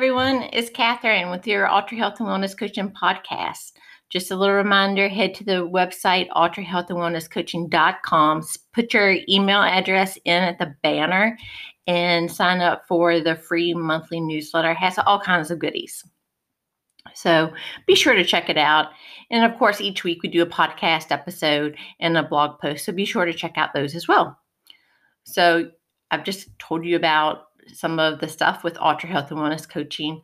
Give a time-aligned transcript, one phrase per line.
[0.00, 0.48] everyone.
[0.54, 3.72] It's Catherine with your Ultra Health and Wellness Coaching podcast.
[4.08, 8.46] Just a little reminder head to the website, ultrahealthandwellnesscoaching.com.
[8.72, 11.36] Put your email address in at the banner
[11.86, 14.70] and sign up for the free monthly newsletter.
[14.70, 16.02] It has all kinds of goodies.
[17.12, 17.52] So
[17.86, 18.86] be sure to check it out.
[19.30, 22.86] And of course, each week we do a podcast episode and a blog post.
[22.86, 24.38] So be sure to check out those as well.
[25.24, 25.70] So
[26.10, 30.20] I've just told you about some of the stuff with Ultra Health and Wellness Coaching.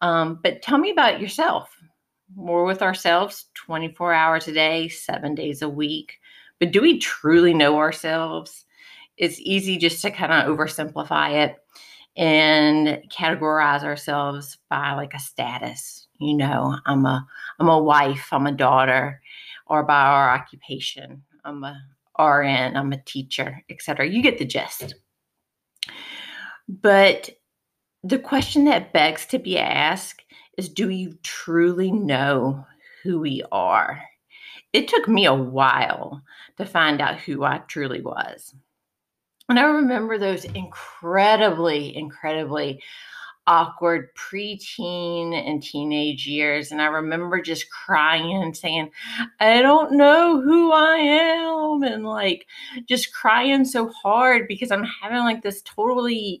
[0.00, 1.70] Um, but tell me about yourself.
[2.34, 6.18] We're with ourselves 24 hours a day, seven days a week.
[6.58, 8.64] But do we truly know ourselves?
[9.16, 11.56] It's easy just to kind of oversimplify it
[12.16, 16.06] and categorize ourselves by like a status.
[16.18, 17.26] You know, I'm a
[17.58, 19.20] I'm a wife, I'm a daughter,
[19.66, 21.22] or by our occupation.
[21.44, 21.80] I'm a
[22.18, 24.08] RN, I'm a teacher, etc.
[24.08, 24.94] You get the gist.
[26.80, 27.28] But
[28.02, 30.22] the question that begs to be asked
[30.56, 32.66] is do you truly know
[33.02, 34.02] who we are?
[34.72, 36.22] It took me a while
[36.56, 38.54] to find out who I truly was.
[39.50, 42.82] And I remember those incredibly, incredibly
[43.46, 46.70] awkward preteen and teenage years.
[46.70, 48.90] And I remember just crying and saying,
[49.40, 51.82] I don't know who I am.
[51.82, 52.46] And like
[52.86, 56.40] just crying so hard because I'm having like this totally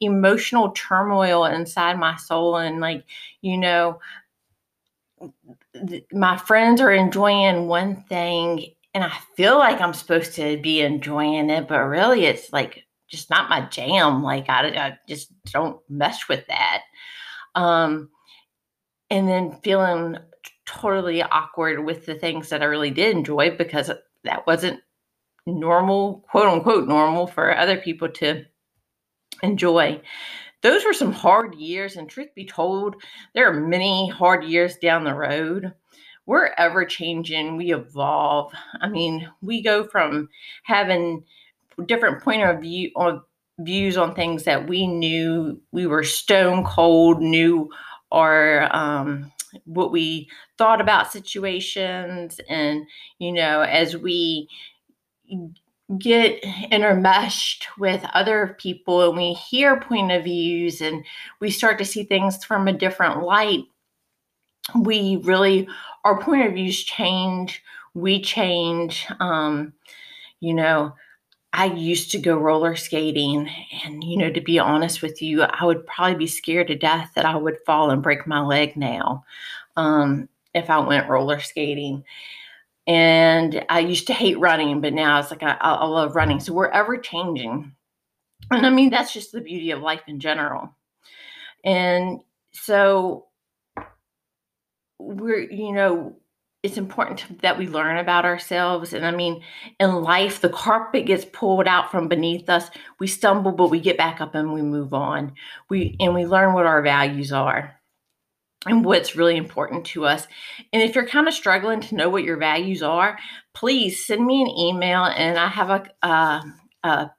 [0.00, 2.56] emotional turmoil inside my soul.
[2.56, 3.04] And like,
[3.40, 4.00] you know,
[6.12, 11.48] my friends are enjoying one thing and I feel like I'm supposed to be enjoying
[11.48, 14.22] it, but really it's like just not my jam.
[14.22, 16.82] Like I, I just don't mess with that.
[17.54, 18.08] Um,
[19.10, 20.16] and then feeling
[20.64, 23.90] totally awkward with the things that I really did enjoy because
[24.24, 24.80] that wasn't
[25.46, 28.44] normal, quote unquote, normal for other people to
[29.42, 30.00] enjoy.
[30.62, 32.94] Those were some hard years, and truth be told,
[33.34, 35.72] there are many hard years down the road.
[36.24, 38.52] We're ever changing, we evolve.
[38.80, 40.28] I mean, we go from
[40.62, 41.24] having
[41.86, 43.22] different point of view on
[43.60, 47.70] views on things that we knew we were stone cold knew
[48.10, 49.30] or um,
[49.64, 50.28] what we
[50.58, 52.40] thought about situations.
[52.48, 52.86] And
[53.18, 54.48] you know as we
[55.98, 61.04] get intermeshed with other people and we hear point of views and
[61.40, 63.64] we start to see things from a different light
[64.74, 65.68] we really
[66.04, 67.62] our point of views change.
[67.94, 69.72] We change um,
[70.40, 70.94] you know
[71.52, 73.48] I used to go roller skating,
[73.84, 77.12] and you know, to be honest with you, I would probably be scared to death
[77.14, 79.24] that I would fall and break my leg now
[79.76, 82.04] um, if I went roller skating.
[82.86, 86.40] And I used to hate running, but now it's like I, I love running.
[86.40, 87.72] So we're ever changing,
[88.50, 90.74] and I mean that's just the beauty of life in general.
[91.64, 92.20] And
[92.52, 93.26] so
[94.98, 96.16] we're, you know,
[96.62, 98.92] it's important that we learn about ourselves.
[98.92, 99.42] And I mean,
[99.80, 102.70] in life, the carpet gets pulled out from beneath us.
[103.00, 105.32] We stumble, but we get back up and we move on.
[105.68, 107.74] We and we learn what our values are
[108.66, 110.28] and what's really important to us.
[110.72, 113.18] And if you're kind of struggling to know what your values are,
[113.54, 116.44] please send me an email and I have a, a,
[116.84, 117.10] a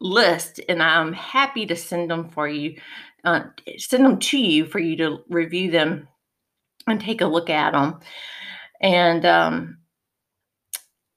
[0.00, 2.80] list and I'm happy to send them for you,
[3.22, 3.42] uh,
[3.78, 6.08] send them to you for you to review them
[6.90, 8.00] and take a look at them
[8.80, 9.78] and um,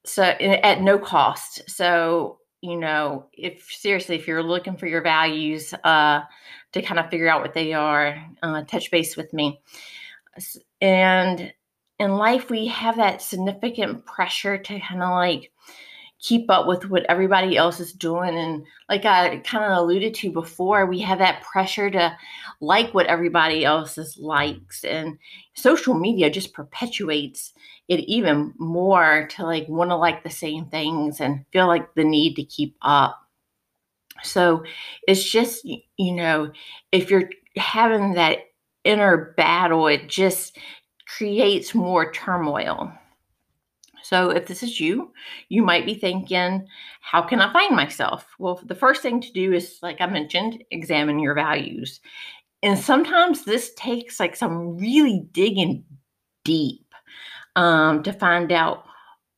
[0.04, 1.62] so at no cost.
[1.68, 6.22] So you know, if seriously, if you're looking for your values uh,
[6.72, 9.60] to kind of figure out what they are, uh, touch base with me.
[10.80, 11.52] And
[11.98, 15.52] in life, we have that significant pressure to kind of like
[16.24, 18.38] keep up with what everybody else is doing.
[18.38, 22.16] And like I kind of alluded to before, we have that pressure to
[22.62, 24.84] like what everybody else is likes.
[24.84, 25.18] And
[25.54, 27.52] social media just perpetuates
[27.88, 32.04] it even more to like want to like the same things and feel like the
[32.04, 33.20] need to keep up.
[34.22, 34.64] So
[35.06, 36.52] it's just, you know,
[36.90, 37.28] if you're
[37.58, 38.38] having that
[38.82, 40.56] inner battle, it just
[41.06, 42.90] creates more turmoil.
[44.04, 45.12] So if this is you,
[45.48, 46.66] you might be thinking,
[47.00, 48.26] how can I find myself?
[48.38, 52.00] Well, the first thing to do is, like I mentioned, examine your values.
[52.62, 55.84] And sometimes this takes like some really digging
[56.44, 56.86] deep
[57.56, 58.84] um, to find out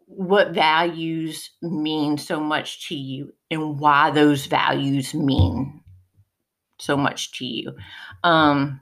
[0.06, 5.80] what values mean so much to you and why those values mean
[6.80, 7.72] so much to you.
[8.24, 8.80] Um,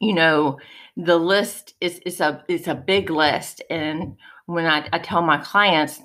[0.00, 0.58] you know,
[0.96, 4.16] the list is is a is a big list, and
[4.46, 6.00] when I, I tell my clients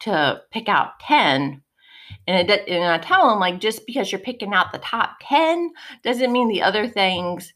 [0.00, 1.62] to pick out 10,
[2.26, 5.70] And, it, and I tell them, like, just because you're picking out the top 10
[6.04, 7.52] doesn't mean the other things,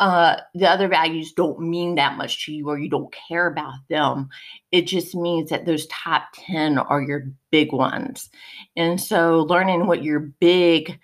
[0.00, 3.74] uh, the other values don't mean that much to you or you don't care about
[3.88, 4.28] them.
[4.72, 8.28] It just means that those top 10 are your big ones.
[8.76, 10.98] And so learning what your big,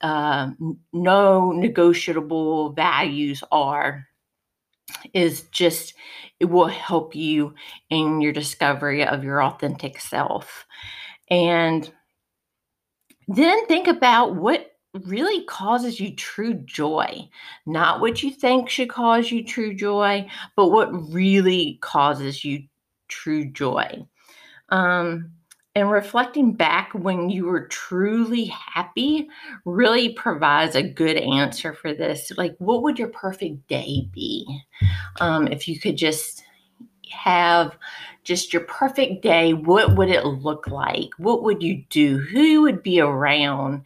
[0.00, 0.50] uh,
[0.92, 4.06] no negotiable values are
[5.12, 5.94] is just
[6.40, 7.54] it will help you
[7.90, 10.66] in your discovery of your authentic self.
[11.30, 11.90] And
[13.28, 14.72] then think about what
[15.04, 17.28] really causes you true joy.
[17.66, 22.64] Not what you think should cause you true joy but what really causes you
[23.08, 24.06] true joy.
[24.70, 25.32] Um,
[25.76, 29.28] and reflecting back when you were truly happy
[29.66, 32.32] really provides a good answer for this.
[32.38, 34.46] Like, what would your perfect day be
[35.20, 36.42] um, if you could just
[37.10, 37.76] have
[38.24, 39.52] just your perfect day?
[39.52, 41.10] What would it look like?
[41.18, 42.20] What would you do?
[42.20, 43.82] Who would be around?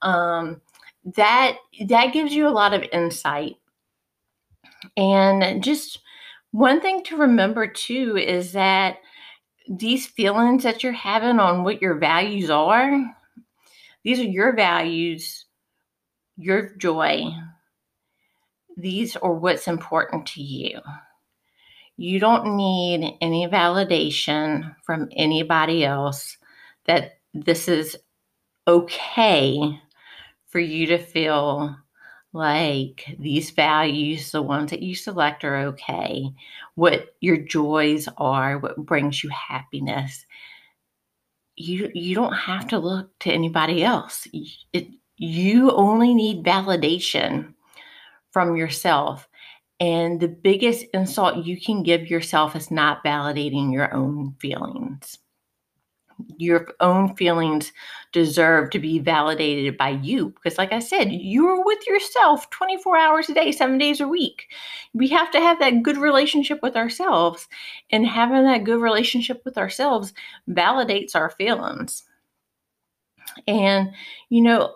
[0.00, 0.60] Um,
[1.16, 1.56] that
[1.88, 3.56] that gives you a lot of insight.
[4.96, 5.98] And just
[6.52, 8.98] one thing to remember too is that
[9.68, 13.16] these feelings that you're having on what your values are,
[14.04, 15.46] these are your values,
[16.36, 17.24] your joy.
[18.76, 20.80] These are what's important to you.
[21.96, 26.36] You don't need any validation from anybody else
[26.86, 27.96] that this is
[28.66, 29.80] okay
[30.48, 31.76] for you to feel
[32.32, 36.30] like these values, the ones that you select are okay,
[36.74, 40.24] what your joys are, what brings you happiness.
[41.56, 44.26] You you don't have to look to anybody else.
[44.72, 44.88] It,
[45.18, 47.54] you only need validation
[48.30, 49.28] from yourself.
[49.78, 55.18] And the biggest insult you can give yourself is not validating your own feelings
[56.36, 57.72] your own feelings
[58.12, 60.30] deserve to be validated by you.
[60.30, 64.48] Because like i said you're with yourself 24 hours a day 7 days a week.
[64.94, 67.48] We have to have that good relationship with ourselves
[67.90, 70.12] and having that good relationship with ourselves
[70.48, 72.04] validates our feelings.
[73.46, 73.92] And
[74.28, 74.74] you know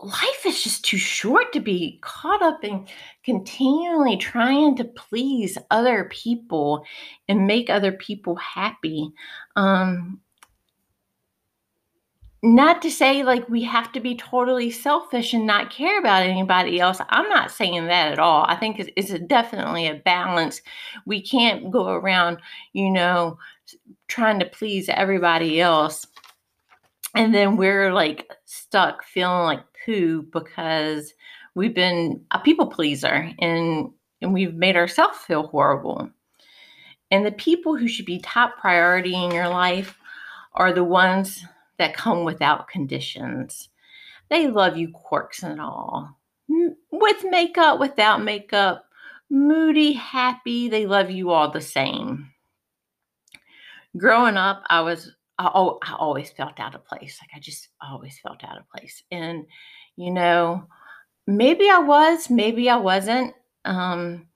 [0.00, 2.86] life is just too short to be caught up in
[3.24, 6.84] continually trying to please other people
[7.28, 9.10] and make other people happy.
[9.56, 10.20] Um
[12.42, 16.78] not to say like we have to be totally selfish and not care about anybody
[16.78, 17.00] else.
[17.08, 18.44] I'm not saying that at all.
[18.46, 20.62] I think it's, it's a definitely a balance.
[21.04, 22.38] We can't go around,
[22.72, 23.38] you know,
[24.06, 26.06] trying to please everybody else.
[27.14, 31.14] And then we're like stuck feeling like poo because
[31.56, 33.90] we've been a people pleaser and,
[34.22, 36.08] and we've made ourselves feel horrible.
[37.10, 39.98] And the people who should be top priority in your life
[40.54, 41.44] are the ones
[41.78, 43.68] that come without conditions.
[44.28, 46.16] They love you quirks and all.
[46.48, 48.84] With makeup, without makeup,
[49.30, 52.30] moody, happy, they love you all the same.
[53.96, 57.18] Growing up, I was I, oh, I always felt out of place.
[57.22, 59.02] Like I just always felt out of place.
[59.10, 59.46] And
[59.96, 60.66] you know,
[61.26, 63.34] maybe I was, maybe I wasn't.
[63.64, 64.26] Um,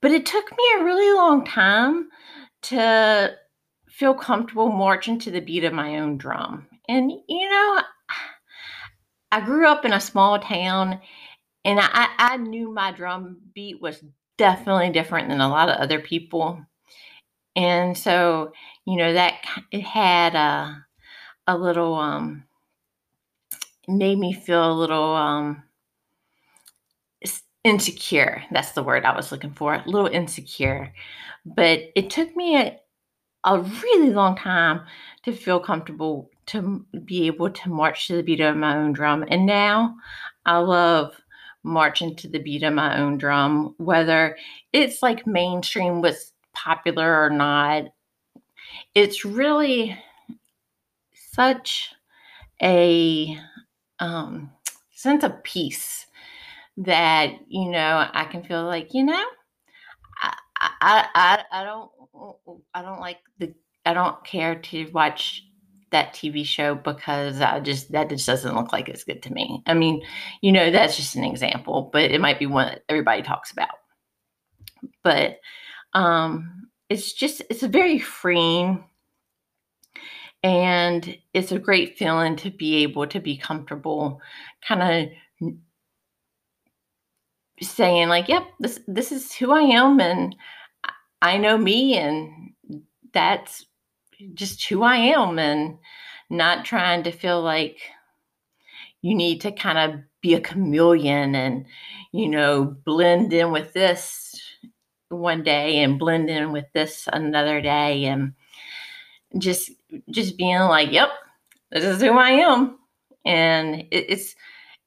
[0.00, 2.08] but it took me a really long time
[2.62, 3.34] to
[4.00, 6.66] feel comfortable marching to the beat of my own drum.
[6.88, 7.80] And, you know,
[9.30, 11.00] I grew up in a small town
[11.66, 14.02] and I, I knew my drum beat was
[14.38, 16.64] definitely different than a lot of other people.
[17.54, 18.52] And so,
[18.86, 19.34] you know, that
[19.70, 20.86] it had a,
[21.46, 22.44] a little, um,
[23.86, 25.62] made me feel a little, um,
[27.64, 28.44] insecure.
[28.50, 30.94] That's the word I was looking for, a little insecure.
[31.44, 32.80] But it took me a,
[33.44, 34.82] a really long time
[35.24, 39.24] to feel comfortable to be able to march to the beat of my own drum.
[39.28, 39.94] And now
[40.44, 41.14] I love
[41.62, 44.36] marching to the beat of my own drum, whether
[44.72, 47.84] it's like mainstream was popular or not.
[48.94, 49.96] It's really
[51.12, 51.92] such
[52.62, 53.38] a
[54.00, 54.50] um,
[54.92, 56.06] sense of peace
[56.78, 59.24] that, you know, I can feel like, you know,
[60.22, 61.90] I, I, I, I don't
[62.74, 63.54] I don't like the
[63.86, 65.44] I don't care to watch
[65.90, 69.62] that TV show because I just that just doesn't look like it's good to me.
[69.66, 70.02] I mean,
[70.40, 73.68] you know, that's just an example, but it might be one that everybody talks about.
[75.02, 75.38] But
[75.94, 78.84] um it's just it's a very freeing
[80.42, 84.20] and it's a great feeling to be able to be comfortable
[84.66, 85.52] kind of
[87.62, 90.34] saying like, yep, this this is who I am and
[91.22, 92.52] I know me and
[93.12, 93.66] that's
[94.34, 95.78] just who I am and
[96.28, 97.78] not trying to feel like
[99.02, 101.66] you need to kind of be a chameleon and,
[102.12, 104.40] you know, blend in with this
[105.08, 108.34] one day and blend in with this another day and
[109.38, 109.70] just
[110.10, 111.08] just being like, yep,
[111.70, 112.78] this is who I am.
[113.24, 114.34] And it, it's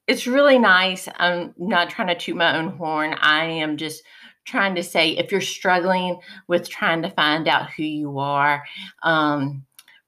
[0.06, 1.08] it's really nice.
[1.16, 3.14] I'm not trying to toot my own horn.
[3.14, 4.02] I am just
[4.44, 8.64] trying to say if you're struggling with trying to find out who you are,
[9.02, 9.64] um,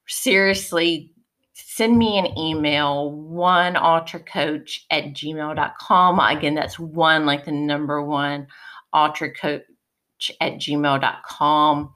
[0.07, 1.11] seriously,
[1.53, 6.19] send me an email, one ultracoach at gmail.com.
[6.19, 8.47] Again, that's one like the number one
[8.93, 9.61] ultracoach
[10.41, 11.93] at gmail.com.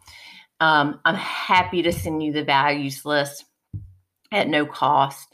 [0.59, 3.45] Um, I'm happy to send you the values list
[4.31, 5.27] at no cost.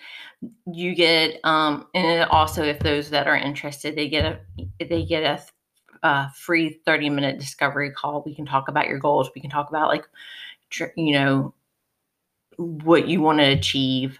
[0.71, 4.39] You get, um, and also if those that are interested, they get a
[4.85, 5.41] they get a,
[6.03, 8.23] a free 30 minute discovery call.
[8.25, 9.29] We can talk about your goals.
[9.33, 10.05] We can talk about like,
[10.95, 11.53] you know,
[12.57, 14.19] what you want to achieve,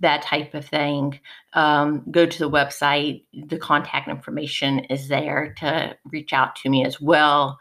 [0.00, 1.20] that type of thing.
[1.52, 3.24] Um, go to the website.
[3.32, 7.58] The contact information is there to reach out to me as well.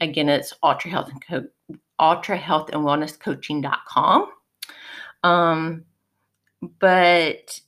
[0.00, 4.30] Again, it's Ultra Health and Co- Ultra Health and Wellness Coaching.com.
[5.22, 5.84] Um,
[6.78, 7.60] but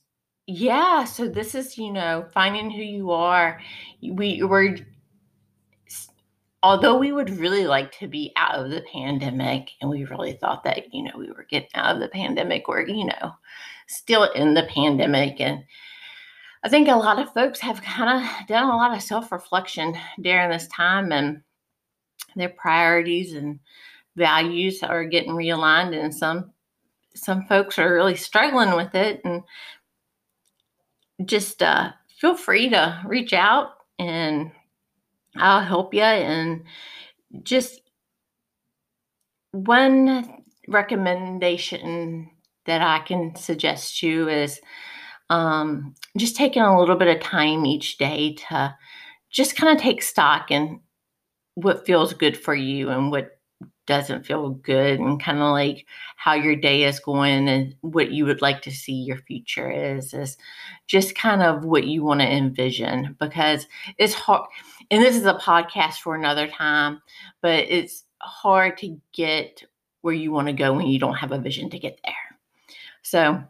[0.47, 3.59] yeah, so this is, you know, finding who you are.
[4.01, 4.77] We were
[6.63, 10.63] although we would really like to be out of the pandemic and we really thought
[10.63, 13.33] that, you know, we were getting out of the pandemic or, you know,
[13.87, 15.63] still in the pandemic and
[16.63, 20.49] I think a lot of folks have kind of done a lot of self-reflection during
[20.49, 21.41] this time and
[22.35, 23.59] their priorities and
[24.15, 26.51] values are getting realigned and some
[27.13, 29.43] some folks are really struggling with it and
[31.25, 34.51] just uh, feel free to reach out and
[35.39, 36.01] I'll help you.
[36.01, 36.63] And
[37.43, 37.81] just
[39.51, 42.29] one recommendation
[42.65, 44.59] that I can suggest you is
[45.29, 48.75] um, just taking a little bit of time each day to
[49.31, 50.79] just kind of take stock and
[51.55, 53.31] what feels good for you and what
[53.87, 55.85] doesn't feel good and kind of like
[56.17, 60.13] how your day is going and what you would like to see your future is
[60.13, 60.37] is
[60.87, 63.67] just kind of what you want to envision because
[63.97, 64.47] it's hard
[64.91, 67.01] and this is a podcast for another time
[67.41, 69.63] but it's hard to get
[70.01, 72.13] where you want to go when you don't have a vision to get there.
[73.01, 73.43] So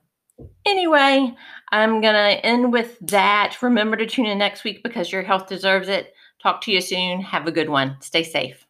[0.65, 1.35] anyway
[1.71, 3.57] i'm gonna end with that.
[3.61, 6.13] Remember to tune in next week because your health deserves it.
[6.41, 7.21] Talk to you soon.
[7.21, 7.97] Have a good one.
[8.01, 8.67] Stay safe